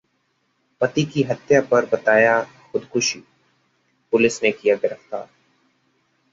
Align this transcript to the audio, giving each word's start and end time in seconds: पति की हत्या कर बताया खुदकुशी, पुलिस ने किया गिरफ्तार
पति 0.81 1.03
की 1.03 1.23
हत्या 1.23 1.61
कर 1.61 1.85
बताया 1.85 2.41
खुदकुशी, 2.71 3.19
पुलिस 4.13 4.43
ने 4.43 4.51
किया 4.51 4.75
गिरफ्तार 4.75 5.29